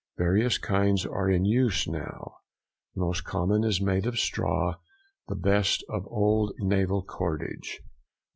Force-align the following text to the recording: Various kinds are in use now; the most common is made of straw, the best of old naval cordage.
Various 0.17 0.57
kinds 0.57 1.05
are 1.05 1.29
in 1.29 1.45
use 1.45 1.87
now; 1.87 2.37
the 2.95 3.01
most 3.01 3.23
common 3.23 3.63
is 3.63 3.79
made 3.79 4.07
of 4.07 4.17
straw, 4.17 4.73
the 5.27 5.35
best 5.35 5.85
of 5.89 6.07
old 6.07 6.53
naval 6.57 7.03
cordage. 7.03 7.81